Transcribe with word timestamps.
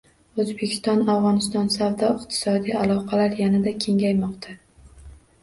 O‘zbekiston– 0.43 1.03
Afg‘oniston: 1.15 1.67
savdo-iqtisodiy 1.75 2.75
aloqalar 2.81 3.37
yanada 3.43 3.77
kengaymoqda 3.87 4.59